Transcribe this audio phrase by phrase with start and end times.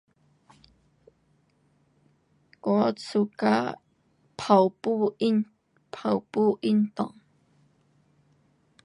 [2.63, 3.79] [我喜欢
[4.35, 5.15] 跑步
[5.91, 7.13] 跑步运动]